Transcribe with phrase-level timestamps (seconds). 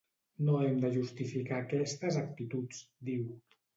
[0.45, 3.29] No hem de justificar aquestes actituds, diu.